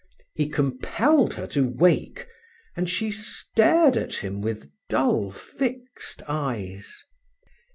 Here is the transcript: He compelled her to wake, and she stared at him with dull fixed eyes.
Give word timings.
He 0.33 0.49
compelled 0.49 1.35
her 1.35 1.45
to 1.49 1.63
wake, 1.67 2.25
and 2.75 2.89
she 2.89 3.11
stared 3.11 3.95
at 3.97 4.15
him 4.15 4.41
with 4.41 4.71
dull 4.89 5.29
fixed 5.29 6.23
eyes. 6.27 7.03